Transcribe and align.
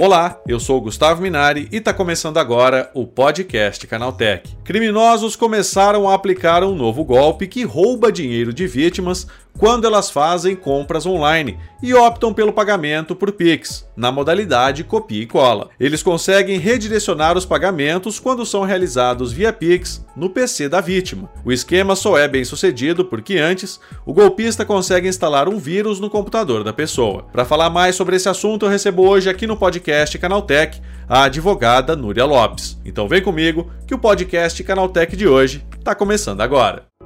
Olá, 0.00 0.40
eu 0.46 0.60
sou 0.60 0.80
Gustavo 0.80 1.20
Minari 1.20 1.68
e 1.72 1.78
está 1.78 1.92
começando 1.92 2.38
agora 2.38 2.88
o 2.94 3.04
podcast 3.04 3.84
Canaltech. 3.84 4.56
Criminosos 4.62 5.34
começaram 5.34 6.08
a 6.08 6.14
aplicar 6.14 6.62
um 6.62 6.76
novo 6.76 7.04
golpe 7.04 7.48
que 7.48 7.64
rouba 7.64 8.12
dinheiro 8.12 8.52
de 8.52 8.64
vítimas 8.68 9.26
quando 9.58 9.86
elas 9.86 10.08
fazem 10.08 10.54
compras 10.54 11.04
online 11.04 11.58
e 11.82 11.92
optam 11.92 12.32
pelo 12.32 12.52
pagamento 12.52 13.14
por 13.14 13.32
Pix, 13.32 13.86
na 13.96 14.12
modalidade 14.12 14.84
copia 14.84 15.22
e 15.22 15.26
cola. 15.26 15.68
Eles 15.78 16.02
conseguem 16.02 16.58
redirecionar 16.58 17.36
os 17.36 17.44
pagamentos 17.44 18.20
quando 18.20 18.46
são 18.46 18.62
realizados 18.62 19.32
via 19.32 19.52
Pix 19.52 20.04
no 20.16 20.30
PC 20.30 20.68
da 20.68 20.80
vítima. 20.80 21.28
O 21.44 21.52
esquema 21.52 21.96
só 21.96 22.16
é 22.16 22.28
bem 22.28 22.44
sucedido 22.44 23.04
porque 23.04 23.36
antes 23.36 23.80
o 24.06 24.12
golpista 24.12 24.64
consegue 24.64 25.08
instalar 25.08 25.48
um 25.48 25.58
vírus 25.58 25.98
no 25.98 26.08
computador 26.08 26.62
da 26.62 26.72
pessoa. 26.72 27.24
Para 27.32 27.44
falar 27.44 27.68
mais 27.68 27.96
sobre 27.96 28.16
esse 28.16 28.28
assunto, 28.28 28.66
eu 28.66 28.70
recebo 28.70 29.08
hoje 29.08 29.28
aqui 29.28 29.46
no 29.46 29.56
podcast 29.56 30.16
Canaltech 30.18 30.80
a 31.08 31.24
advogada 31.24 31.96
Núria 31.96 32.24
Lopes. 32.24 32.78
Então 32.84 33.08
vem 33.08 33.22
comigo 33.22 33.70
que 33.86 33.94
o 33.94 33.98
podcast 33.98 34.62
Canaltech 34.62 35.16
de 35.16 35.26
hoje 35.26 35.64
está 35.78 35.94
começando 35.94 36.42
agora. 36.42 36.97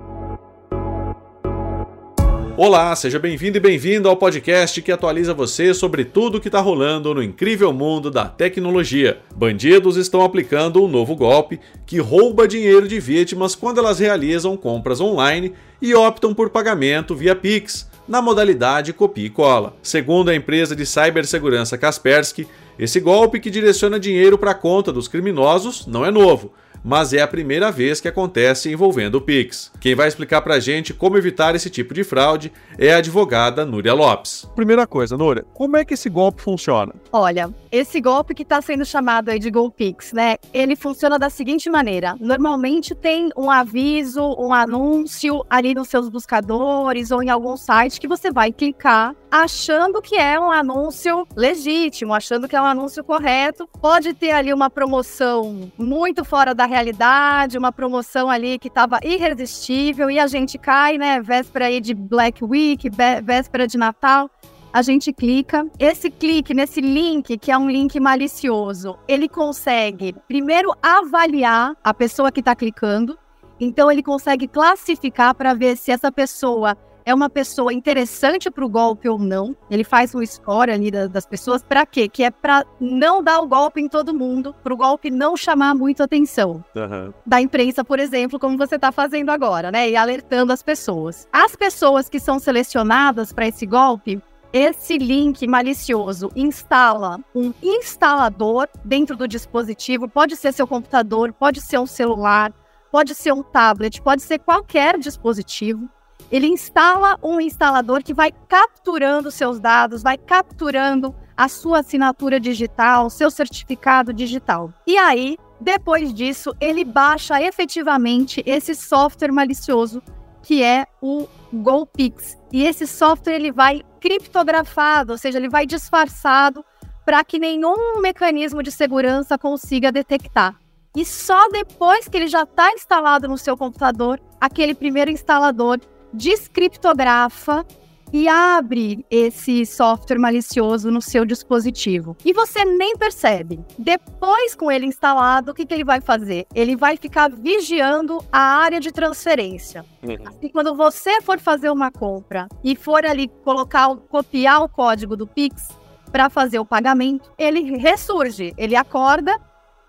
Olá, 2.55 2.95
seja 2.95 3.19
bem-vindo 3.19 3.57
e 3.57 3.61
bem-vindo 3.61 4.11
ao 4.11 4.17
podcast 4.17 4.83
que 4.83 4.93
atualiza 4.93 5.33
você 5.33 5.73
sobre 5.73 6.05
tudo 6.05 6.37
o 6.37 6.41
que 6.41 6.49
está 6.49 6.61
rolando 6.61 7.15
no 7.15 7.23
incrível 7.23 7.73
mundo 7.73 8.11
da 8.11 8.27
tecnologia. 8.27 9.21
Bandidos 9.35 9.97
estão 9.97 10.23
aplicando 10.23 10.85
um 10.85 10.87
novo 10.87 11.17
golpe 11.17 11.59
que 11.87 11.99
rouba 11.99 12.47
dinheiro 12.47 12.87
de 12.87 13.01
vítimas 13.01 13.55
quando 13.55 13.79
elas 13.79 14.01
realizam 14.01 14.55
compras 14.55 15.01
online 15.01 15.55
e 15.81 15.95
optam 15.95 16.35
por 16.35 16.51
pagamento 16.51 17.17
via 17.17 17.35
Pix, 17.35 17.91
na 18.07 18.21
modalidade 18.21 18.93
copia 18.93 19.27
e 19.27 19.31
cola. 19.31 19.75
Segundo 19.83 20.29
a 20.29 20.35
empresa 20.35 20.77
de 20.77 20.85
cibersegurança 20.85 21.79
Kaspersky, 21.79 22.47
esse 22.79 23.01
golpe 23.01 23.41
que 23.41 23.51
direciona 23.51 23.99
dinheiro 23.99 24.37
para 24.37 24.51
a 24.51 24.55
conta 24.55 24.93
dos 24.93 25.09
criminosos 25.09 25.87
não 25.87 26.05
é 26.05 26.11
novo 26.11 26.53
mas 26.85 27.13
é 27.13 27.21
a 27.21 27.29
primeira 27.29 27.71
vez 27.71 28.01
que 28.01 28.09
acontece 28.09 28.71
envolvendo 28.71 29.17
o 29.17 29.21
Pix. 29.21 29.71
Quem 29.81 29.95
vai 29.95 30.09
explicar 30.09 30.43
pra 30.43 30.61
gente 30.61 30.93
como 30.93 31.17
evitar 31.17 31.55
esse 31.55 31.71
tipo 31.71 31.95
de 31.95 32.05
fraude 32.05 32.53
é 32.79 32.93
a 32.93 32.99
advogada 32.99 33.65
Núria 33.65 33.95
Lopes. 33.95 34.49
Primeira 34.55 34.87
coisa, 34.87 35.17
Núria, 35.17 35.45
como 35.55 35.77
é 35.77 35.85
que 35.85 35.95
esse 35.95 36.09
golpe 36.09 36.43
funciona? 36.43 36.93
Olha, 37.13 37.53
esse 37.71 38.01
golpe 38.01 38.35
que 38.35 38.43
está 38.43 38.61
sendo 38.61 38.85
chamado 38.85 39.31
aí 39.31 39.39
de 39.39 39.51
GoPix, 39.51 40.13
né? 40.13 40.37
Ele 40.53 40.77
funciona 40.77 41.19
da 41.19 41.31
seguinte 41.31 41.71
maneira: 41.71 42.17
normalmente 42.21 42.95
tem 42.95 43.31
um 43.37 43.51
aviso, 43.51 44.23
um 44.39 44.53
anúncio 44.53 45.45
ali 45.49 45.75
nos 45.75 45.89
seus 45.89 46.09
buscadores 46.09 47.11
ou 47.11 47.23
em 47.23 47.31
algum 47.31 47.57
site 47.57 48.01
que 48.01 48.09
você 48.09 48.31
vai 48.31 48.53
clicar 48.53 49.15
achando 49.33 50.03
que 50.03 50.17
é 50.17 50.39
um 50.39 50.51
anúncio 50.51 51.27
legítimo, 51.35 52.13
achando 52.13 52.47
que 52.47 52.55
é 52.55 52.61
um 52.61 52.67
anúncio 52.67 53.03
correto. 53.03 53.67
Pode 53.81 54.13
ter 54.13 54.33
ali 54.33 54.53
uma 54.53 54.69
promoção 54.69 55.73
muito 55.79 56.23
fora 56.23 56.55
da 56.55 56.62
realidade, 56.67 57.59
uma 57.59 57.73
promoção 57.73 58.31
ali 58.31 58.59
que 58.59 58.69
estava 58.69 58.99
irresistível 59.03 60.11
e 60.11 60.19
a 60.19 60.27
gente 60.27 60.59
cai, 60.59 60.99
né? 60.99 61.21
Véspera 61.21 61.67
aí 61.67 61.81
de 61.81 61.95
Black 61.95 62.45
Week, 62.45 62.89
véspera 63.23 63.67
de 63.67 63.79
Natal 63.79 64.31
a 64.73 64.81
gente 64.81 65.13
clica. 65.13 65.67
Esse 65.79 66.11
clique 66.11 66.55
nesse 66.55 66.81
link, 66.81 67.37
que 67.37 67.53
é 67.53 67.59
um 67.59 67.69
link 67.69 68.01
malicioso, 68.01 68.99
ele 69.07 69.29
consegue 69.29 70.15
primeiro 70.27 70.73
avaliar 70.83 71.77
a 71.85 71.93
pessoa 71.93 72.33
que 72.33 72.41
está 72.41 72.57
clicando. 72.57 73.19
Então 73.61 73.91
ele 73.91 74.03
consegue 74.03 74.49
classificar 74.49 75.35
para 75.35 75.55
ver 75.55 75.77
se 75.77 75.93
essa 75.93 76.11
pessoa 76.11 76.77
é 77.05 77.15
uma 77.15 77.29
pessoa 77.29 77.73
interessante 77.73 78.51
para 78.51 78.65
o 78.65 78.69
golpe 78.69 79.09
ou 79.09 79.19
não. 79.19 79.57
Ele 79.71 79.85
faz 79.85 80.15
um 80.15 80.25
score 80.25 80.71
ali 80.71 80.91
das, 80.91 81.09
das 81.09 81.27
pessoas. 81.27 81.63
Para 81.63 81.85
quê? 81.87 82.09
Que 82.09 82.25
é 82.25 82.31
para 82.31 82.65
não 82.81 83.23
dar 83.23 83.41
o 83.41 83.47
golpe 83.47 83.81
em 83.81 83.89
todo 83.89 84.15
mundo, 84.15 84.55
para 84.63 84.73
o 84.73 84.77
golpe 84.77 85.11
não 85.11 85.37
chamar 85.37 85.75
muito 85.75 86.03
atenção. 86.03 86.65
Uhum. 86.75 87.13
Da 87.27 87.41
imprensa, 87.41 87.85
por 87.85 87.99
exemplo, 87.99 88.39
como 88.39 88.57
você 88.57 88.77
está 88.77 88.93
fazendo 88.93 89.31
agora, 89.31 89.71
né? 89.71 89.91
E 89.91 89.97
alertando 89.97 90.53
as 90.53 90.63
pessoas. 90.63 91.29
As 91.33 91.57
pessoas 91.57 92.09
que 92.09 92.21
são 92.21 92.39
selecionadas 92.39 93.33
para 93.33 93.47
esse 93.47 93.67
golpe, 93.67 94.21
esse 94.53 94.99
link 94.99 95.47
malicioso 95.47 96.31
instala 96.37 97.19
um 97.35 97.55
instalador 97.63 98.69
dentro 98.85 99.17
do 99.17 99.27
dispositivo, 99.27 100.09
pode 100.09 100.37
ser 100.37 100.53
seu 100.53 100.67
computador, 100.67 101.33
pode 101.33 101.61
ser 101.61 101.79
um 101.79 101.87
celular, 101.87 102.53
pode 102.91 103.15
ser 103.15 103.33
um 103.33 103.43
tablet, 103.43 104.03
pode 104.03 104.21
ser 104.21 104.39
qualquer 104.39 104.99
dispositivo 104.99 105.89
ele 106.33 106.47
instala 106.47 107.19
um 107.23 107.39
instalador 107.39 108.03
que 108.03 108.15
vai 108.15 108.33
capturando 108.49 109.31
seus 109.31 109.61
dados, 109.61 110.03
vai 110.03 110.17
capturando 110.17 111.15
a 111.37 111.47
sua 111.47 111.81
assinatura 111.81 112.41
digital, 112.41 113.11
seu 113.11 113.31
certificado 113.31 114.15
digital. 114.15 114.73
E 114.87 114.97
aí, 114.97 115.37
depois 115.61 116.13
disso, 116.13 116.57
ele 116.59 116.85
baixa 116.85 117.41
efetivamente 117.43 118.43
esse 118.47 118.75
software 118.75 119.31
malicioso 119.31 120.03
que 120.43 120.63
é 120.63 120.87
o 121.01 121.29
GoPix. 121.53 122.39
E 122.51 122.65
esse 122.65 122.87
software 122.87 123.35
ele 123.35 123.53
vai 123.53 123.83
criptografado, 124.01 125.13
ou 125.13 125.19
seja, 125.19 125.39
ele 125.39 125.49
vai 125.49 125.67
disfarçado 125.67 126.65
para 127.05 127.23
que 127.23 127.39
nenhum 127.39 128.01
mecanismo 128.01 128.63
de 128.63 128.73
segurança 128.73 129.37
consiga 129.37 129.93
detectar. 129.93 130.57
E 130.97 131.05
só 131.05 131.49
depois 131.51 132.09
que 132.09 132.17
ele 132.17 132.27
já 132.27 132.43
está 132.43 132.73
instalado 132.73 133.29
no 133.29 133.39
seu 133.39 133.57
computador, 133.57 134.21
aquele 134.41 134.75
primeiro 134.75 135.11
instalador 135.11 135.79
descriptografa 136.13 137.65
e 138.13 138.29
abre 138.29 139.05
esse 139.11 139.65
software 139.65 140.19
malicioso 140.19 140.91
no 140.91 141.01
seu 141.01 141.25
dispositivo. 141.25 142.15
E 142.25 142.33
você 142.33 142.65
nem 142.65 142.97
percebe. 142.97 143.65
Depois, 143.79 144.55
com 144.55 144.71
ele 144.71 144.85
instalado, 144.85 145.51
o 145.53 145.55
que, 145.55 145.65
que 145.65 145.73
ele 145.73 145.85
vai 145.85 146.01
fazer? 146.01 146.47
Ele 146.55 146.77
vai 146.77 146.97
ficar 146.97 147.31
vigiando 147.31 148.23
a 148.31 148.39
área 148.39 148.79
de 148.79 148.93
transferência. 148.93 149.85
Uhum. 150.03 150.17
Assim, 150.27 150.49
quando 150.51 150.75
você 150.75 151.23
for 151.23 151.39
fazer 151.39 151.71
uma 151.71 151.91
compra 151.91 152.49
e 152.63 152.77
for 152.77 153.07
ali 153.07 153.29
colocar, 153.43 153.89
copiar 153.97 154.63
o 154.63 154.69
código 154.69 155.17
do 155.17 155.27
Pix 155.27 155.69
para 156.11 156.29
fazer 156.29 156.59
o 156.59 156.67
pagamento, 156.67 157.33
ele 157.39 157.79
ressurge, 157.79 158.53
ele 158.59 158.77
acorda 158.77 159.41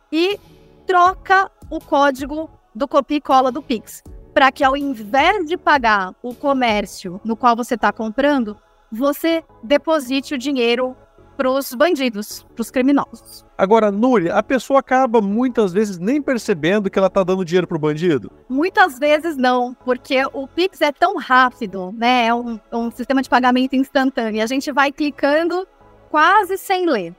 e 0.10 0.40
troca 0.88 1.52
o 1.70 1.82
código 1.82 2.50
do 2.74 2.88
copia 2.88 3.18
e 3.18 3.22
cola 3.22 3.52
do 3.52 3.62
Pix 3.62 4.02
para 4.34 4.52
que 4.52 4.64
ao 4.64 4.76
invés 4.76 5.46
de 5.46 5.58
pagar 5.58 6.14
o 6.22 6.34
comércio 6.34 7.22
no 7.24 7.36
qual 7.36 7.56
você 7.56 7.76
está 7.76 7.92
comprando, 7.92 8.58
você 8.92 9.44
deposite 9.64 10.34
o 10.34 10.38
dinheiro 10.38 10.96
para 11.36 11.50
os 11.50 11.74
bandidos, 11.74 12.46
para 12.56 12.62
os 12.62 12.70
criminosos. 12.70 13.46
Agora, 13.58 13.92
Núria, 13.92 14.36
a 14.36 14.44
pessoa 14.44 14.80
acaba 14.80 15.20
muitas 15.22 15.74
vezes 15.74 15.98
nem 15.98 16.22
percebendo 16.22 16.90
que 16.90 16.98
ela 16.98 17.08
está 17.08 17.24
dando 17.24 17.44
dinheiro 17.44 17.68
para 17.68 17.78
o 17.78 17.80
bandido? 17.80 18.32
Muitas 18.48 19.00
vezes 19.00 19.36
não, 19.36 19.74
porque 19.84 20.22
o 20.32 20.48
Pix 20.48 20.82
é 20.82 20.92
tão 20.92 21.18
rápido, 21.18 21.92
né? 21.98 22.28
É 22.28 22.34
um, 22.34 22.60
um 22.72 22.92
sistema 22.92 23.22
de 23.22 23.30
pagamento 23.30 23.76
instantâneo. 23.76 24.44
A 24.44 24.48
gente 24.48 24.72
vai 24.72 24.92
clicando 24.92 25.68
quase 26.12 26.58
sem 26.58 26.86
ler. 26.86 27.16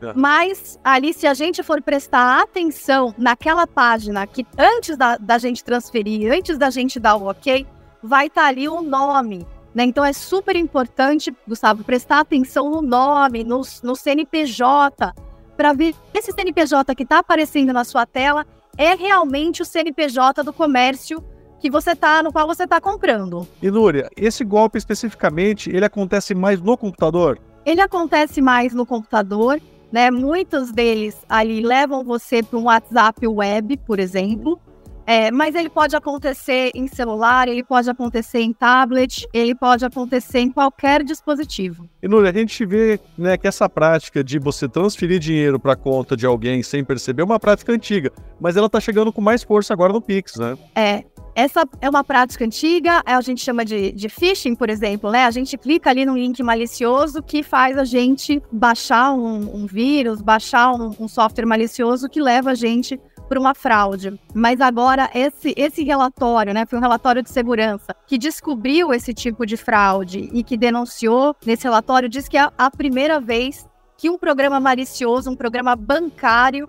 É. 0.00 0.12
Mas 0.14 0.78
ali, 0.84 1.12
se 1.12 1.26
a 1.26 1.34
gente 1.34 1.62
for 1.62 1.82
prestar 1.82 2.42
atenção 2.42 3.14
naquela 3.18 3.66
página 3.66 4.26
que 4.26 4.46
antes 4.56 4.96
da, 4.96 5.16
da 5.16 5.38
gente 5.38 5.64
transferir, 5.64 6.32
antes 6.32 6.56
da 6.56 6.70
gente 6.70 7.00
dar 7.00 7.16
o 7.16 7.28
ok, 7.28 7.66
vai 8.02 8.26
estar 8.26 8.42
tá 8.42 8.48
ali 8.48 8.68
o 8.68 8.80
nome. 8.80 9.46
Né? 9.74 9.84
Então 9.84 10.04
é 10.04 10.12
super 10.12 10.56
importante, 10.56 11.34
Gustavo, 11.46 11.84
prestar 11.84 12.20
atenção 12.20 12.70
no 12.70 12.82
nome, 12.82 13.44
no, 13.44 13.62
no 13.82 13.96
CNPJ, 13.96 15.14
para 15.56 15.72
ver 15.72 15.94
esse 16.14 16.32
CNPJ 16.32 16.94
que 16.94 17.02
está 17.02 17.18
aparecendo 17.18 17.72
na 17.72 17.84
sua 17.84 18.06
tela 18.06 18.46
é 18.76 18.94
realmente 18.94 19.60
o 19.60 19.64
CNPJ 19.64 20.44
do 20.44 20.52
comércio 20.52 21.22
que 21.60 21.68
você 21.68 21.96
tá, 21.96 22.22
no 22.22 22.32
qual 22.32 22.46
você 22.46 22.62
está 22.62 22.80
comprando. 22.80 23.46
E 23.60 23.68
Núria, 23.68 24.08
esse 24.16 24.44
golpe 24.44 24.78
especificamente, 24.78 25.68
ele 25.68 25.84
acontece 25.84 26.32
mais 26.34 26.60
no 26.60 26.76
computador? 26.76 27.38
Ele 27.66 27.80
acontece 27.80 28.40
mais 28.40 28.72
no 28.72 28.86
computador 28.86 29.60
né? 29.92 30.10
Muitos 30.10 30.70
deles 30.72 31.16
ali 31.28 31.60
levam 31.60 32.04
você 32.04 32.42
para 32.42 32.58
um 32.58 32.64
WhatsApp 32.64 33.26
web, 33.26 33.76
por 33.78 33.98
exemplo. 33.98 34.60
É, 35.08 35.30
mas 35.30 35.54
ele 35.54 35.70
pode 35.70 35.96
acontecer 35.96 36.70
em 36.74 36.86
celular, 36.86 37.48
ele 37.48 37.64
pode 37.64 37.88
acontecer 37.88 38.40
em 38.40 38.52
tablet, 38.52 39.26
ele 39.32 39.54
pode 39.54 39.82
acontecer 39.82 40.40
em 40.40 40.50
qualquer 40.50 41.02
dispositivo. 41.02 41.88
E 42.02 42.06
Núria, 42.06 42.28
a 42.28 42.32
gente 42.34 42.66
vê 42.66 43.00
né, 43.16 43.38
que 43.38 43.48
essa 43.48 43.70
prática 43.70 44.22
de 44.22 44.38
você 44.38 44.68
transferir 44.68 45.18
dinheiro 45.18 45.58
para 45.58 45.72
a 45.72 45.76
conta 45.76 46.14
de 46.14 46.26
alguém 46.26 46.62
sem 46.62 46.84
perceber 46.84 47.22
é 47.22 47.24
uma 47.24 47.40
prática 47.40 47.72
antiga, 47.72 48.12
mas 48.38 48.54
ela 48.54 48.66
está 48.66 48.78
chegando 48.80 49.10
com 49.10 49.22
mais 49.22 49.42
força 49.42 49.72
agora 49.72 49.94
no 49.94 50.02
Pix, 50.02 50.36
né? 50.36 50.58
É, 50.74 51.02
essa 51.34 51.66
é 51.80 51.88
uma 51.88 52.04
prática 52.04 52.44
antiga, 52.44 53.02
é, 53.06 53.14
a 53.14 53.20
gente 53.22 53.42
chama 53.42 53.64
de, 53.64 53.92
de 53.92 54.10
phishing, 54.10 54.54
por 54.54 54.68
exemplo, 54.68 55.10
né? 55.10 55.24
A 55.24 55.30
gente 55.30 55.56
clica 55.56 55.88
ali 55.88 56.04
num 56.04 56.18
link 56.18 56.42
malicioso 56.42 57.22
que 57.22 57.42
faz 57.42 57.78
a 57.78 57.84
gente 57.84 58.42
baixar 58.52 59.14
um, 59.14 59.62
um 59.62 59.66
vírus, 59.66 60.20
baixar 60.20 60.70
um, 60.74 60.94
um 61.00 61.08
software 61.08 61.46
malicioso 61.46 62.10
que 62.10 62.20
leva 62.20 62.50
a 62.50 62.54
gente 62.54 63.00
por 63.28 63.38
uma 63.38 63.54
fraude. 63.54 64.18
Mas 64.34 64.60
agora 64.60 65.10
esse, 65.14 65.54
esse 65.56 65.84
relatório, 65.84 66.54
né, 66.54 66.64
foi 66.66 66.78
um 66.78 66.82
relatório 66.82 67.22
de 67.22 67.30
segurança 67.30 67.94
que 68.06 68.16
descobriu 68.18 68.92
esse 68.92 69.12
tipo 69.12 69.44
de 69.44 69.56
fraude 69.56 70.30
e 70.32 70.42
que 70.42 70.56
denunciou 70.56 71.36
nesse 71.44 71.64
relatório 71.64 72.08
diz 72.08 72.26
que 72.26 72.38
é 72.38 72.50
a 72.56 72.70
primeira 72.70 73.20
vez 73.20 73.68
que 73.96 74.08
um 74.08 74.16
programa 74.16 74.58
malicioso, 74.58 75.30
um 75.30 75.36
programa 75.36 75.76
bancário 75.76 76.68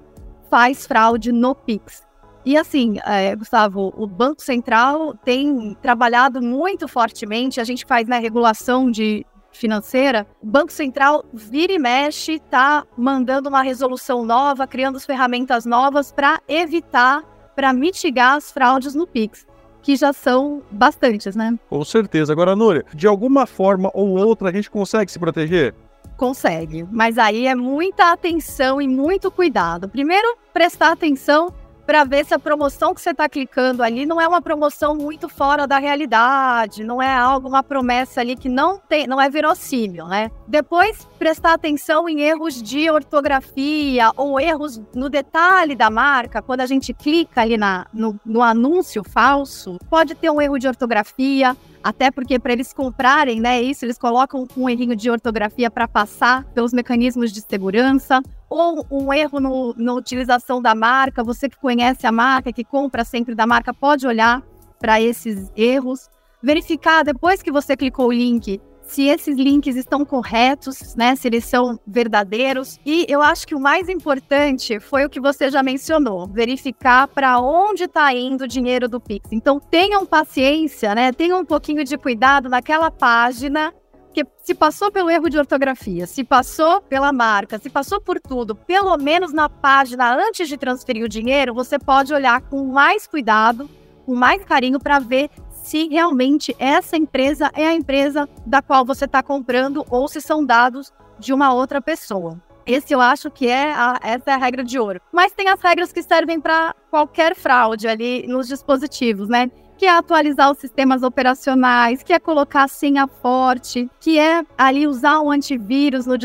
faz 0.49 0.85
fraude 0.85 1.31
no 1.31 1.55
Pix. 1.55 2.03
E 2.45 2.57
assim, 2.57 2.97
é, 3.05 3.35
Gustavo, 3.35 3.93
o 3.95 4.07
Banco 4.07 4.41
Central 4.41 5.13
tem 5.13 5.77
trabalhado 5.81 6.41
muito 6.41 6.87
fortemente, 6.87 7.59
a 7.59 7.63
gente 7.63 7.85
faz 7.85 8.07
né, 8.07 8.17
regulação 8.17 8.89
de 8.89 9.25
financeira, 9.51 10.27
o 10.41 10.45
Banco 10.45 10.71
Central 10.71 11.25
vira 11.33 11.73
e 11.73 11.79
mexe, 11.79 12.33
está 12.33 12.85
mandando 12.97 13.49
uma 13.49 13.61
resolução 13.61 14.23
nova, 14.25 14.67
criando 14.67 14.99
ferramentas 14.99 15.65
novas 15.65 16.11
para 16.11 16.41
evitar, 16.47 17.23
para 17.55 17.73
mitigar 17.73 18.35
as 18.35 18.51
fraudes 18.51 18.95
no 18.95 19.07
Pix 19.07 19.47
que 19.81 19.95
já 19.95 20.13
são 20.13 20.61
bastantes, 20.69 21.35
né? 21.35 21.57
Com 21.69 21.83
certeza. 21.83 22.33
Agora, 22.33 22.55
Núria, 22.55 22.85
de 22.93 23.07
alguma 23.07 23.45
forma 23.45 23.89
ou 23.93 24.09
outra 24.09 24.49
a 24.49 24.51
gente 24.51 24.69
consegue 24.69 25.11
se 25.11 25.19
proteger? 25.19 25.73
Consegue, 26.17 26.85
mas 26.91 27.17
aí 27.17 27.47
é 27.47 27.55
muita 27.55 28.11
atenção 28.11 28.81
e 28.81 28.87
muito 28.87 29.31
cuidado. 29.31 29.87
Primeiro, 29.87 30.37
prestar 30.53 30.91
atenção 30.91 31.53
para 31.89 32.03
ver 32.03 32.23
se 32.23 32.35
a 32.35 32.37
promoção 32.37 32.93
que 32.93 33.01
você 33.01 33.09
está 33.09 33.27
clicando 33.27 33.81
ali 33.81 34.05
não 34.05 34.21
é 34.21 34.27
uma 34.27 34.43
promoção 34.43 34.93
muito 34.93 35.27
fora 35.27 35.65
da 35.65 35.79
realidade, 35.79 36.83
não 36.83 37.01
é 37.01 37.11
algo, 37.11 37.47
uma 37.47 37.63
promessa 37.63 38.21
ali 38.21 38.35
que 38.35 38.47
não 38.47 38.77
tem, 38.77 39.07
não 39.07 39.19
é 39.19 39.27
verossímil, 39.27 40.05
né? 40.05 40.29
Depois, 40.47 41.07
prestar 41.17 41.53
atenção 41.53 42.07
em 42.07 42.21
erros 42.21 42.61
de 42.61 42.91
ortografia 42.91 44.11
ou 44.15 44.39
erros 44.39 44.79
no 44.93 45.09
detalhe 45.09 45.75
da 45.75 45.89
marca. 45.89 46.43
Quando 46.43 46.61
a 46.61 46.67
gente 46.67 46.93
clica 46.93 47.41
ali 47.41 47.57
na, 47.57 47.87
no, 47.91 48.19
no 48.23 48.43
anúncio 48.43 49.03
falso, 49.03 49.79
pode 49.89 50.13
ter 50.13 50.29
um 50.29 50.39
erro 50.39 50.59
de 50.59 50.67
ortografia, 50.67 51.57
até 51.83 52.11
porque 52.11 52.37
para 52.37 52.53
eles 52.53 52.71
comprarem, 52.71 53.41
né, 53.41 53.63
isso 53.63 53.83
eles 53.83 53.97
colocam 53.97 54.47
um 54.55 54.69
errinho 54.69 54.95
de 54.95 55.09
ortografia 55.09 55.71
para 55.71 55.87
passar 55.87 56.43
pelos 56.53 56.71
mecanismos 56.71 57.31
de 57.31 57.41
segurança 57.41 58.21
ou 58.49 58.85
um 58.89 59.13
erro 59.13 59.39
no, 59.39 59.73
na 59.77 59.93
utilização 59.93 60.61
da 60.61 60.73
marca. 60.73 61.23
Você 61.23 61.47
que 61.47 61.57
conhece 61.57 62.07
a 62.07 62.11
marca, 62.11 62.51
que 62.51 62.63
compra 62.63 63.03
sempre 63.03 63.35
da 63.35 63.45
marca, 63.45 63.73
pode 63.73 64.07
olhar 64.07 64.41
para 64.79 65.01
esses 65.01 65.51
erros, 65.55 66.09
verificar 66.41 67.03
depois 67.03 67.41
que 67.41 67.51
você 67.51 67.75
clicou 67.75 68.07
o 68.07 68.13
link 68.13 68.59
se 68.89 69.03
esses 69.03 69.37
links 69.37 69.75
estão 69.75 70.03
corretos, 70.03 70.95
né? 70.95 71.15
Se 71.15 71.27
eles 71.27 71.45
são 71.45 71.79
verdadeiros. 71.85 72.79
E 72.83 73.05
eu 73.07 73.21
acho 73.21 73.45
que 73.45 73.53
o 73.53 73.59
mais 73.59 73.87
importante 73.87 74.79
foi 74.79 75.05
o 75.05 75.09
que 75.09 75.19
você 75.19 75.51
já 75.51 75.61
mencionou: 75.61 76.27
verificar 76.27 77.07
para 77.07 77.39
onde 77.39 77.83
está 77.83 78.11
indo 78.13 78.45
o 78.45 78.47
dinheiro 78.47 78.89
do 78.89 78.99
Pix. 78.99 79.31
Então 79.31 79.59
tenham 79.59 80.07
paciência, 80.07 80.95
né? 80.95 81.11
Tenham 81.11 81.39
um 81.39 81.45
pouquinho 81.45 81.83
de 81.83 81.97
cuidado 81.97 82.49
naquela 82.49 82.89
página 82.89 83.71
porque 84.09 84.25
se 84.43 84.55
passou 84.55 84.91
pelo 84.91 85.09
erro 85.09 85.29
de 85.29 85.37
ortografia, 85.37 86.07
se 86.07 86.23
passou 86.23 86.81
pela 86.81 87.13
marca, 87.13 87.59
se 87.59 87.69
passou 87.69 88.01
por 88.01 88.19
tudo, 88.19 88.55
pelo 88.55 88.97
menos 88.97 89.31
na 89.31 89.47
página 89.47 90.15
antes 90.15 90.47
de 90.49 90.57
transferir 90.57 91.05
o 91.05 91.09
dinheiro, 91.09 91.53
você 91.53 91.77
pode 91.77 92.13
olhar 92.13 92.41
com 92.41 92.65
mais 92.65 93.05
cuidado, 93.05 93.69
com 94.05 94.15
mais 94.15 94.43
carinho 94.43 94.79
para 94.79 94.97
ver 94.97 95.29
se 95.51 95.87
realmente 95.87 96.55
essa 96.57 96.97
empresa 96.97 97.51
é 97.53 97.67
a 97.67 97.73
empresa 97.73 98.27
da 98.45 98.61
qual 98.61 98.83
você 98.83 99.05
está 99.05 99.21
comprando 99.21 99.85
ou 99.89 100.07
se 100.07 100.19
são 100.19 100.43
dados 100.43 100.91
de 101.19 101.31
uma 101.31 101.53
outra 101.53 101.79
pessoa. 101.79 102.41
Esse 102.65 102.93
eu 102.93 103.01
acho 103.01 103.29
que 103.29 103.47
é 103.47 103.71
a, 103.73 103.99
essa 104.01 104.31
é 104.31 104.33
a 104.33 104.37
regra 104.37 104.63
de 104.63 104.79
ouro. 104.79 105.01
Mas 105.11 105.31
tem 105.31 105.49
as 105.49 105.61
regras 105.61 105.91
que 105.91 106.03
servem 106.03 106.39
para 106.39 106.75
qualquer 106.89 107.35
fraude 107.35 107.87
ali 107.87 108.27
nos 108.27 108.47
dispositivos, 108.47 109.27
né? 109.27 109.49
Que 109.79 109.85
é 109.85 109.97
atualizar 109.97 110.51
os 110.51 110.57
sistemas 110.57 111.03
operacionais, 111.03 112.03
que 112.03 112.11
é 112.11 112.19
colocar 112.19 112.67
senha 112.67 113.07
forte, 113.07 113.89
que 113.97 114.19
é 114.19 114.43
ali 114.57 114.85
usar 114.85 115.21
um 115.21 115.31
antivírus 115.31 116.05
no 116.05 116.19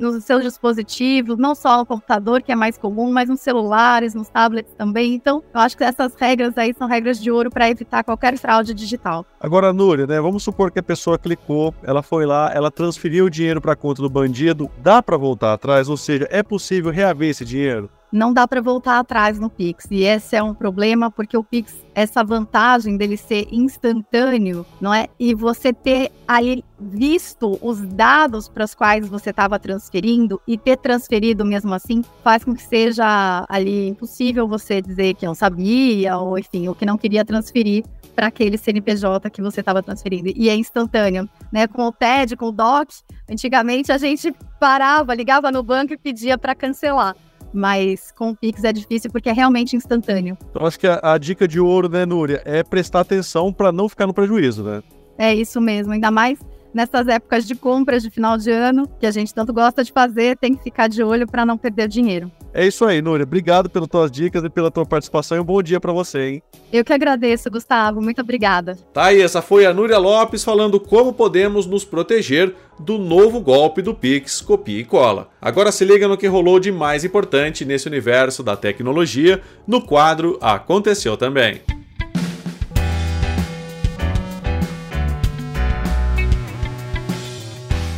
nos 0.00 0.24
seus 0.24 0.42
dispositivos, 0.42 1.38
não 1.38 1.54
só 1.54 1.78
no 1.78 1.86
computador, 1.86 2.42
que 2.42 2.50
é 2.50 2.56
mais 2.56 2.76
comum, 2.76 3.12
mas 3.12 3.28
nos 3.28 3.38
celulares, 3.38 4.12
nos 4.12 4.28
tablets 4.28 4.74
também. 4.74 5.14
Então, 5.14 5.40
eu 5.54 5.60
acho 5.60 5.76
que 5.76 5.84
essas 5.84 6.16
regras 6.16 6.58
aí 6.58 6.74
são 6.76 6.88
regras 6.88 7.22
de 7.22 7.30
ouro 7.30 7.48
para 7.48 7.70
evitar 7.70 8.02
qualquer 8.02 8.36
fraude 8.36 8.74
digital. 8.74 9.24
Agora, 9.38 9.72
Núria, 9.72 10.08
né, 10.08 10.20
vamos 10.20 10.42
supor 10.42 10.72
que 10.72 10.80
a 10.80 10.82
pessoa 10.82 11.16
clicou, 11.16 11.72
ela 11.84 12.02
foi 12.02 12.26
lá, 12.26 12.50
ela 12.52 12.72
transferiu 12.72 13.26
o 13.26 13.30
dinheiro 13.30 13.60
para 13.60 13.74
a 13.74 13.76
conta 13.76 14.02
do 14.02 14.10
bandido, 14.10 14.68
dá 14.78 15.00
para 15.00 15.16
voltar 15.16 15.52
atrás? 15.52 15.88
Ou 15.88 15.96
seja, 15.96 16.26
é 16.28 16.42
possível 16.42 16.90
reaver 16.90 17.30
esse 17.30 17.44
dinheiro? 17.44 17.88
Não 18.16 18.32
dá 18.32 18.48
para 18.48 18.62
voltar 18.62 18.98
atrás 18.98 19.38
no 19.38 19.50
Pix. 19.50 19.86
E 19.90 20.02
esse 20.02 20.34
é 20.34 20.42
um 20.42 20.54
problema 20.54 21.10
porque 21.10 21.36
o 21.36 21.44
Pix, 21.44 21.76
essa 21.94 22.24
vantagem 22.24 22.96
dele 22.96 23.16
ser 23.16 23.46
instantâneo, 23.52 24.64
não 24.80 24.92
é? 24.92 25.08
E 25.20 25.34
você 25.34 25.72
ter 25.72 26.10
ali 26.26 26.64
visto 26.80 27.58
os 27.60 27.80
dados 27.80 28.48
para 28.48 28.64
os 28.64 28.74
quais 28.74 29.06
você 29.06 29.30
estava 29.30 29.58
transferindo 29.58 30.40
e 30.46 30.56
ter 30.56 30.78
transferido 30.78 31.44
mesmo 31.44 31.74
assim, 31.74 32.02
faz 32.24 32.42
com 32.42 32.54
que 32.54 32.62
seja 32.62 33.44
ali 33.48 33.88
impossível 33.88 34.48
você 34.48 34.80
dizer 34.80 35.14
que 35.14 35.26
não 35.26 35.34
sabia 35.34 36.16
ou 36.16 36.38
enfim, 36.38 36.68
o 36.68 36.74
que 36.74 36.86
não 36.86 36.96
queria 36.96 37.24
transferir 37.24 37.84
para 38.14 38.28
aquele 38.28 38.56
CNPJ 38.56 39.28
que 39.28 39.42
você 39.42 39.60
estava 39.60 39.82
transferindo. 39.82 40.32
E 40.34 40.48
é 40.48 40.56
instantâneo, 40.56 41.28
né? 41.52 41.66
Com 41.66 41.82
o 41.82 41.92
TED, 41.92 42.34
com 42.34 42.46
o 42.46 42.52
DOC, 42.52 42.94
antigamente 43.30 43.92
a 43.92 43.98
gente 43.98 44.34
parava, 44.58 45.14
ligava 45.14 45.52
no 45.52 45.62
banco 45.62 45.92
e 45.92 45.98
pedia 45.98 46.38
para 46.38 46.54
cancelar 46.54 47.14
mas 47.56 48.12
com 48.12 48.30
o 48.30 48.36
Pix 48.36 48.62
é 48.62 48.72
difícil 48.72 49.10
porque 49.10 49.28
é 49.28 49.32
realmente 49.32 49.74
instantâneo. 49.74 50.36
Então 50.50 50.66
acho 50.66 50.78
que 50.78 50.86
a, 50.86 51.00
a 51.02 51.18
dica 51.18 51.48
de 51.48 51.58
ouro, 51.58 51.88
né, 51.88 52.04
Núria, 52.04 52.42
é 52.44 52.62
prestar 52.62 53.00
atenção 53.00 53.52
para 53.52 53.72
não 53.72 53.88
ficar 53.88 54.06
no 54.06 54.14
prejuízo, 54.14 54.62
né? 54.62 54.82
É 55.18 55.34
isso 55.34 55.60
mesmo, 55.60 55.92
ainda 55.92 56.10
mais 56.10 56.38
nessas 56.72 57.08
épocas 57.08 57.46
de 57.46 57.54
compras 57.54 58.02
de 58.02 58.10
final 58.10 58.36
de 58.36 58.50
ano, 58.50 58.88
que 58.98 59.06
a 59.06 59.10
gente 59.10 59.32
tanto 59.32 59.52
gosta 59.52 59.82
de 59.82 59.92
fazer, 59.92 60.36
tem 60.36 60.54
que 60.54 60.62
ficar 60.62 60.88
de 60.88 61.02
olho 61.02 61.26
para 61.26 61.46
não 61.46 61.56
perder 61.56 61.88
dinheiro. 61.88 62.30
É 62.52 62.66
isso 62.66 62.86
aí, 62.86 63.02
Núria. 63.02 63.24
Obrigado 63.24 63.68
pelas 63.68 63.88
tuas 63.88 64.10
dicas 64.10 64.42
e 64.42 64.48
pela 64.48 64.70
tua 64.70 64.86
participação 64.86 65.36
e 65.36 65.40
um 65.40 65.44
bom 65.44 65.62
dia 65.62 65.78
para 65.78 65.92
você, 65.92 66.30
hein? 66.30 66.42
Eu 66.72 66.84
que 66.84 66.92
agradeço, 66.92 67.50
Gustavo. 67.50 68.00
Muito 68.00 68.22
obrigada. 68.22 68.78
Tá 68.94 69.06
aí, 69.06 69.20
essa 69.20 69.42
foi 69.42 69.66
a 69.66 69.74
Núria 69.74 69.98
Lopes 69.98 70.42
falando 70.42 70.80
como 70.80 71.12
podemos 71.12 71.66
nos 71.66 71.84
proteger 71.84 72.54
do 72.78 72.96
novo 72.96 73.40
golpe 73.40 73.82
do 73.82 73.94
Pix 73.94 74.40
Copia 74.40 74.80
e 74.80 74.84
Cola. 74.84 75.28
Agora 75.40 75.70
se 75.70 75.84
liga 75.84 76.08
no 76.08 76.16
que 76.16 76.26
rolou 76.26 76.58
de 76.58 76.72
mais 76.72 77.04
importante 77.04 77.64
nesse 77.64 77.88
universo 77.88 78.42
da 78.42 78.56
tecnologia 78.56 79.42
no 79.66 79.82
quadro 79.82 80.38
Aconteceu 80.40 81.16
Também. 81.16 81.75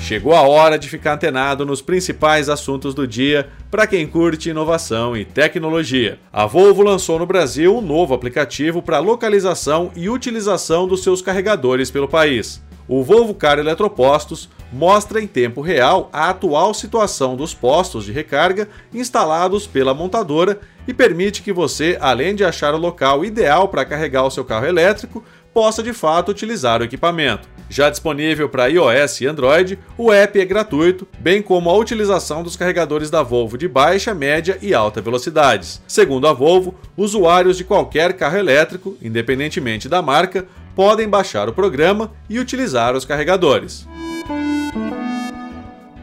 Chegou 0.08 0.34
a 0.34 0.40
hora 0.40 0.78
de 0.78 0.88
ficar 0.88 1.16
antenado 1.16 1.66
nos 1.66 1.82
principais 1.82 2.48
assuntos 2.48 2.94
do 2.94 3.06
dia 3.06 3.50
para 3.70 3.86
quem 3.86 4.06
curte 4.06 4.48
inovação 4.48 5.14
e 5.14 5.22
tecnologia. 5.22 6.18
A 6.32 6.46
Volvo 6.46 6.80
lançou 6.80 7.18
no 7.18 7.26
Brasil 7.26 7.76
um 7.76 7.82
novo 7.82 8.14
aplicativo 8.14 8.80
para 8.80 9.00
localização 9.00 9.92
e 9.94 10.08
utilização 10.08 10.88
dos 10.88 11.02
seus 11.02 11.20
carregadores 11.20 11.90
pelo 11.90 12.08
país. 12.08 12.62
O 12.88 13.02
Volvo 13.02 13.34
Car 13.34 13.58
Eletropostos 13.58 14.48
mostra 14.72 15.20
em 15.20 15.26
tempo 15.26 15.60
real 15.60 16.08
a 16.10 16.30
atual 16.30 16.72
situação 16.72 17.36
dos 17.36 17.52
postos 17.52 18.06
de 18.06 18.12
recarga 18.12 18.66
instalados 18.94 19.66
pela 19.66 19.92
montadora 19.92 20.58
e 20.86 20.94
permite 20.94 21.42
que 21.42 21.52
você, 21.52 21.98
além 22.00 22.34
de 22.34 22.42
achar 22.42 22.72
o 22.72 22.78
local 22.78 23.26
ideal 23.26 23.68
para 23.68 23.84
carregar 23.84 24.24
o 24.24 24.30
seu 24.30 24.42
carro 24.42 24.64
elétrico, 24.64 25.22
possa 25.52 25.82
de 25.82 25.92
fato 25.92 26.30
utilizar 26.30 26.80
o 26.80 26.84
equipamento. 26.84 27.48
Já 27.70 27.90
disponível 27.90 28.48
para 28.48 28.66
iOS 28.66 29.20
e 29.20 29.26
Android, 29.26 29.78
o 29.96 30.10
app 30.12 30.40
é 30.40 30.44
gratuito, 30.44 31.06
bem 31.18 31.42
como 31.42 31.68
a 31.68 31.76
utilização 31.76 32.42
dos 32.42 32.56
carregadores 32.56 33.10
da 33.10 33.22
Volvo 33.22 33.58
de 33.58 33.68
baixa, 33.68 34.14
média 34.14 34.58
e 34.62 34.72
alta 34.72 35.02
velocidades. 35.02 35.82
Segundo 35.86 36.26
a 36.26 36.32
Volvo, 36.32 36.74
usuários 36.96 37.58
de 37.58 37.64
qualquer 37.64 38.14
carro 38.14 38.38
elétrico, 38.38 38.96
independentemente 39.02 39.88
da 39.88 40.00
marca, 40.00 40.46
podem 40.74 41.08
baixar 41.08 41.48
o 41.48 41.52
programa 41.52 42.12
e 42.30 42.38
utilizar 42.38 42.96
os 42.96 43.04
carregadores. 43.04 43.86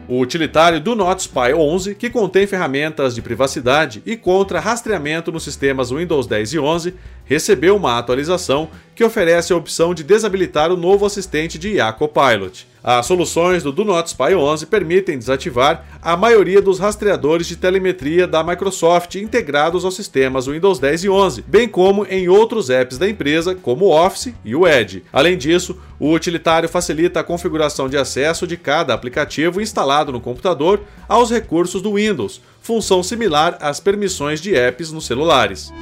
O 0.08 0.20
utilitário 0.20 0.80
do 0.80 0.94
Not 0.94 1.22
Spy 1.22 1.52
11, 1.52 1.96
que 1.96 2.08
contém 2.08 2.46
ferramentas 2.46 3.12
de 3.12 3.20
privacidade 3.20 4.00
e 4.06 4.16
contra 4.16 4.60
rastreamento 4.60 5.32
nos 5.32 5.42
sistemas 5.42 5.90
Windows 5.90 6.28
10 6.28 6.52
e 6.52 6.58
11, 6.60 6.94
recebeu 7.24 7.74
uma 7.74 7.98
atualização 7.98 8.68
que 8.94 9.02
oferece 9.02 9.52
a 9.52 9.56
opção 9.56 9.92
de 9.92 10.04
desabilitar 10.04 10.70
o 10.70 10.76
novo 10.76 11.04
assistente 11.04 11.58
de 11.58 11.74
IA 11.74 11.92
Copilot. 11.92 12.68
As 12.86 13.04
soluções 13.06 13.64
do 13.64 13.72
Do 13.72 13.84
Not 13.84 14.08
Spy 14.08 14.36
11 14.36 14.66
permitem 14.66 15.18
desativar 15.18 15.84
a 16.00 16.16
maioria 16.16 16.62
dos 16.62 16.78
rastreadores 16.78 17.48
de 17.48 17.56
telemetria 17.56 18.28
da 18.28 18.44
Microsoft 18.44 19.16
integrados 19.16 19.84
aos 19.84 19.96
sistemas 19.96 20.46
Windows 20.46 20.78
10 20.78 21.02
e 21.02 21.08
11, 21.08 21.44
bem 21.48 21.68
como 21.68 22.06
em 22.06 22.28
outros 22.28 22.70
apps 22.70 22.96
da 22.96 23.08
empresa, 23.08 23.56
como 23.56 23.86
o 23.86 23.90
Office 23.90 24.32
e 24.44 24.54
o 24.54 24.68
Edge. 24.68 25.02
Além 25.12 25.36
disso, 25.36 25.76
o 25.98 26.12
utilitário 26.12 26.68
facilita 26.68 27.18
a 27.18 27.24
configuração 27.24 27.88
de 27.88 27.96
acesso 27.96 28.46
de 28.46 28.56
cada 28.56 28.94
aplicativo 28.94 29.60
instalado 29.60 30.12
no 30.12 30.20
computador 30.20 30.82
aos 31.08 31.28
recursos 31.28 31.82
do 31.82 31.94
Windows, 31.94 32.40
função 32.60 33.02
similar 33.02 33.58
às 33.60 33.80
permissões 33.80 34.40
de 34.40 34.54
apps 34.54 34.92
nos 34.92 35.06
celulares. 35.06 35.72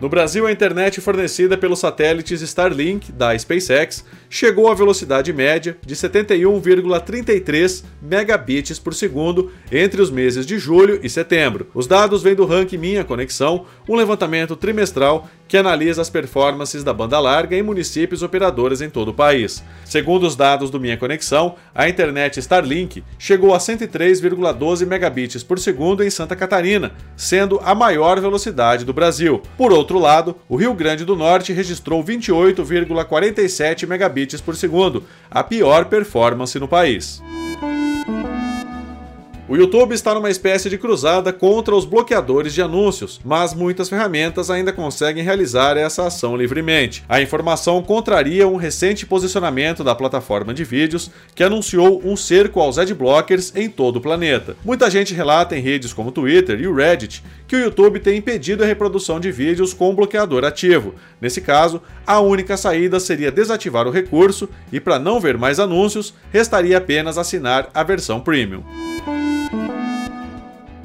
No 0.00 0.08
Brasil, 0.08 0.46
a 0.46 0.52
internet 0.52 1.00
fornecida 1.00 1.58
pelos 1.58 1.80
satélites 1.80 2.40
Starlink 2.40 3.10
da 3.10 3.36
SpaceX 3.36 4.04
chegou 4.30 4.70
à 4.70 4.74
velocidade 4.74 5.32
média 5.32 5.76
de 5.84 5.96
71,33 5.96 7.82
megabits 8.00 8.78
por 8.78 8.94
segundo 8.94 9.50
entre 9.72 10.00
os 10.00 10.08
meses 10.08 10.46
de 10.46 10.56
julho 10.56 11.00
e 11.02 11.10
setembro. 11.10 11.66
Os 11.74 11.88
dados 11.88 12.22
vêm 12.22 12.36
do 12.36 12.46
ranking 12.46 12.78
Minha 12.78 13.02
Conexão, 13.02 13.66
um 13.88 13.96
levantamento 13.96 14.54
trimestral 14.54 15.28
que 15.48 15.56
analisa 15.56 16.02
as 16.02 16.10
performances 16.10 16.84
da 16.84 16.92
banda 16.92 17.18
larga 17.18 17.56
em 17.56 17.62
municípios 17.62 18.22
operadores 18.22 18.82
em 18.82 18.90
todo 18.90 19.08
o 19.08 19.14
país. 19.14 19.64
Segundo 19.84 20.26
os 20.26 20.36
dados 20.36 20.70
do 20.70 20.78
Minha 20.78 20.98
Conexão, 20.98 21.56
a 21.74 21.88
internet 21.88 22.38
Starlink 22.38 23.02
chegou 23.18 23.54
a 23.54 23.58
103,12 23.58 24.86
megabits 24.86 25.42
por 25.42 25.58
segundo 25.58 26.04
em 26.04 26.10
Santa 26.10 26.36
Catarina, 26.36 26.92
sendo 27.16 27.58
a 27.64 27.74
maior 27.74 28.20
velocidade 28.20 28.84
do 28.84 28.92
Brasil. 28.92 29.42
Por 29.56 29.72
outro 29.72 29.98
lado, 29.98 30.36
o 30.48 30.56
Rio 30.56 30.74
Grande 30.74 31.04
do 31.04 31.16
Norte 31.16 31.52
registrou 31.52 32.04
28,47 32.04 33.86
megabits 33.86 34.40
por 34.42 34.54
segundo, 34.54 35.04
a 35.30 35.42
pior 35.42 35.86
performance 35.86 36.58
no 36.58 36.68
país. 36.68 37.22
O 39.50 39.56
YouTube 39.56 39.94
está 39.94 40.12
numa 40.12 40.28
espécie 40.28 40.68
de 40.68 40.76
cruzada 40.76 41.32
contra 41.32 41.74
os 41.74 41.86
bloqueadores 41.86 42.52
de 42.52 42.60
anúncios, 42.60 43.18
mas 43.24 43.54
muitas 43.54 43.88
ferramentas 43.88 44.50
ainda 44.50 44.74
conseguem 44.74 45.24
realizar 45.24 45.74
essa 45.78 46.06
ação 46.06 46.36
livremente. 46.36 47.02
A 47.08 47.22
informação 47.22 47.82
contraria 47.82 48.46
um 48.46 48.56
recente 48.56 49.06
posicionamento 49.06 49.82
da 49.82 49.94
plataforma 49.94 50.52
de 50.52 50.64
vídeos 50.64 51.10
que 51.34 51.42
anunciou 51.42 52.02
um 52.04 52.14
cerco 52.14 52.60
aos 52.60 52.76
adblockers 52.76 53.50
em 53.56 53.70
todo 53.70 53.96
o 53.96 54.00
planeta. 54.02 54.54
Muita 54.62 54.90
gente 54.90 55.14
relata 55.14 55.56
em 55.56 55.62
redes 55.62 55.94
como 55.94 56.12
Twitter 56.12 56.60
e 56.60 56.66
o 56.66 56.74
Reddit 56.74 57.24
que 57.46 57.56
o 57.56 57.60
YouTube 57.60 58.00
tem 58.00 58.18
impedido 58.18 58.62
a 58.62 58.66
reprodução 58.66 59.18
de 59.18 59.32
vídeos 59.32 59.72
com 59.72 59.88
o 59.88 59.94
bloqueador 59.94 60.44
ativo. 60.44 60.94
Nesse 61.18 61.40
caso, 61.40 61.80
a 62.06 62.20
única 62.20 62.58
saída 62.58 63.00
seria 63.00 63.32
desativar 63.32 63.88
o 63.88 63.90
recurso 63.90 64.46
e, 64.70 64.78
para 64.78 64.98
não 64.98 65.18
ver 65.18 65.38
mais 65.38 65.58
anúncios, 65.58 66.12
restaria 66.30 66.76
apenas 66.76 67.16
assinar 67.16 67.70
a 67.72 67.82
versão 67.82 68.20
premium. 68.20 68.62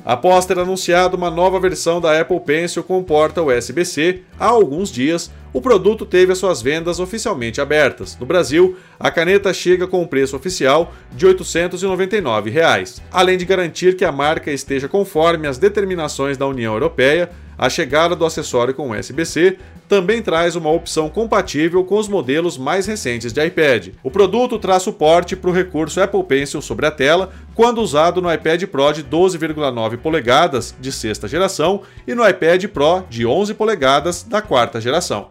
Após 0.06 0.46
ter 0.46 0.60
anunciado 0.60 1.16
uma 1.16 1.32
nova 1.32 1.60
versão 1.60 2.02
da 2.02 2.20
Apple 2.20 2.40
Pencil 2.42 2.84
com 2.84 3.02
porta 3.02 3.42
USB-C 3.42 4.22
há 4.38 4.48
alguns 4.48 4.92
dias, 4.92 5.32
o 5.54 5.62
produto 5.62 6.06
teve 6.06 6.34
as 6.34 6.40
suas 6.40 6.62
vendas 6.62 7.00
oficialmente 7.00 7.62
abertas. 7.62 8.18
No 8.20 8.26
Brasil, 8.26 8.76
a 9.00 9.10
caneta 9.10 9.54
chega 9.54 9.88
com 9.88 10.02
o 10.02 10.08
preço 10.08 10.36
oficial 10.36 10.94
de 11.14 11.26
899 11.26 12.50
reais. 12.50 13.02
além 13.12 13.38
de 13.38 13.46
garantir 13.46 13.96
que 13.96 14.04
a 14.04 14.12
marca 14.12 14.52
esteja 14.52 14.90
conforme 14.90 15.48
as 15.48 15.58
determinações 15.58 16.38
da 16.38 16.48
União 16.48 16.74
Europeia 16.74 17.30
a 17.58 17.70
chegada 17.70 18.16
do 18.16 18.26
acessório 18.26 18.74
com 18.74 18.92
USB-C 18.92 19.58
também 19.88 20.22
traz 20.22 20.56
uma 20.56 20.72
opção 20.72 21.10
compatível 21.10 21.84
com 21.84 21.98
os 21.98 22.08
modelos 22.08 22.58
mais 22.58 22.86
recentes 22.86 23.32
de 23.32 23.46
iPad. 23.46 23.90
O 24.04 24.10
produto 24.10 24.58
traz 24.58 24.84
suporte 24.84 25.36
para 25.36 25.50
o 25.50 25.54
recurso 25.54 26.02
Apple 26.02 26.24
Pencil 26.24 26.62
sobre 26.62 26.86
a 26.86 26.92
tela 26.92 27.32
quando 27.54 27.82
usado 27.82 28.22
no 28.22 28.34
iPad 28.34 28.64
Pro 28.66 28.92
de 28.92 29.04
12,9 29.04 29.98
polegadas 29.98 30.76
de 30.80 30.92
sexta 30.92 31.28
geração 31.28 31.82
e 32.08 32.16
no 32.16 32.28
iPad 32.28 32.66
Pro 32.68 33.04
de 33.10 33.26
11 33.26 33.54
polegadas 33.54 34.24
da 34.24 34.42
quarta 34.42 34.82
geração. 34.82 35.30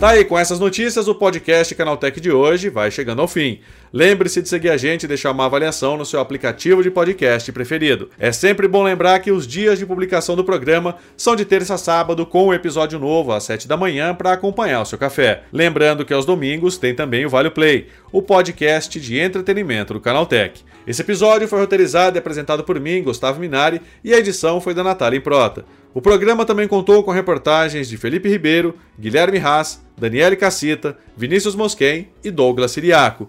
Tá 0.00 0.12
aí, 0.12 0.24
com 0.24 0.38
essas 0.38 0.58
notícias, 0.58 1.08
o 1.08 1.14
podcast 1.14 1.74
Canaltech 1.74 2.18
de 2.22 2.32
hoje 2.32 2.70
vai 2.70 2.90
chegando 2.90 3.20
ao 3.20 3.28
fim. 3.28 3.60
Lembre-se 3.92 4.40
de 4.40 4.48
seguir 4.48 4.70
a 4.70 4.76
gente 4.76 5.02
e 5.02 5.08
deixar 5.08 5.32
uma 5.32 5.46
avaliação 5.46 5.96
no 5.96 6.06
seu 6.06 6.20
aplicativo 6.20 6.80
de 6.80 6.92
podcast 6.92 7.50
preferido. 7.50 8.08
É 8.20 8.30
sempre 8.30 8.68
bom 8.68 8.84
lembrar 8.84 9.18
que 9.18 9.32
os 9.32 9.48
dias 9.48 9.80
de 9.80 9.86
publicação 9.86 10.36
do 10.36 10.44
programa 10.44 10.94
são 11.16 11.34
de 11.34 11.44
terça 11.44 11.74
a 11.74 11.78
sábado, 11.78 12.24
com 12.24 12.44
o 12.44 12.46
um 12.48 12.54
episódio 12.54 13.00
novo 13.00 13.32
às 13.32 13.42
7 13.42 13.66
da 13.66 13.76
manhã 13.76 14.14
para 14.14 14.32
acompanhar 14.32 14.82
o 14.82 14.84
seu 14.84 14.96
café. 14.96 15.42
Lembrando 15.52 16.04
que 16.04 16.14
aos 16.14 16.24
domingos 16.24 16.78
tem 16.78 16.94
também 16.94 17.26
o 17.26 17.28
Vale 17.28 17.50
Play, 17.50 17.88
o 18.12 18.22
podcast 18.22 19.00
de 19.00 19.18
entretenimento 19.18 19.92
do 19.92 20.00
Canaltech. 20.00 20.62
Esse 20.86 21.02
episódio 21.02 21.48
foi 21.48 21.58
roteirizado 21.58 22.16
e 22.16 22.20
apresentado 22.20 22.62
por 22.62 22.78
mim, 22.78 23.02
Gustavo 23.02 23.40
Minari, 23.40 23.82
e 24.04 24.14
a 24.14 24.18
edição 24.18 24.60
foi 24.60 24.72
da 24.72 24.84
Natália 24.84 25.18
Improta. 25.18 25.64
O 25.92 26.00
programa 26.00 26.46
também 26.46 26.68
contou 26.68 27.02
com 27.02 27.10
reportagens 27.10 27.88
de 27.88 27.96
Felipe 27.96 28.28
Ribeiro, 28.28 28.76
Guilherme 28.98 29.38
Haas, 29.38 29.84
Daniele 29.98 30.36
Cassita, 30.36 30.96
Vinícius 31.16 31.56
Mosquen 31.56 32.08
e 32.22 32.30
Douglas 32.30 32.70
Siriaco. 32.70 33.28